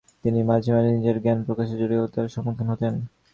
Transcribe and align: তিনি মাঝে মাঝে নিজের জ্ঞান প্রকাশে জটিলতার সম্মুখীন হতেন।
তিনি 0.23 0.39
মাঝে 0.43 0.69
মাঝে 0.71 0.91
নিজের 0.91 1.17
জ্ঞান 1.23 1.39
প্রকাশে 1.47 1.73
জটিলতার 1.79 2.33
সম্মুখীন 2.33 2.67
হতেন। 2.69 2.93